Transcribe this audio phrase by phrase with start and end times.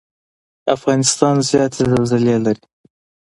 [0.75, 2.63] افغانستان زیاتې زلزلې لري.